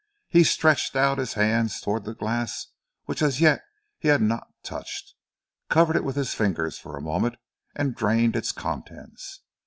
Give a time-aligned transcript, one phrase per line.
[0.29, 2.65] He stretched out his hand towards the glass
[3.05, 3.61] which as yet
[3.99, 5.13] he had not touched;
[5.69, 7.35] covered it with his fingers for a moment
[7.75, 9.41] and drained its contents.